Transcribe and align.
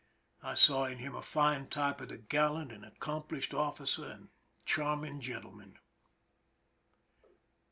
I 0.41 0.55
saw 0.55 0.85
in 0.85 0.97
him 0.97 1.13
a 1.13 1.21
fine 1.21 1.67
type 1.67 2.01
of 2.01 2.09
the 2.09 2.17
gallant 2.17 2.71
and 2.71 2.83
accomplished 2.83 3.53
officer 3.53 4.05
and 4.05 4.29
charming 4.65 5.19
gentleman. 5.19 5.77